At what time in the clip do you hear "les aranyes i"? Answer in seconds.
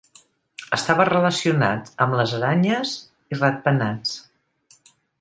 2.21-3.39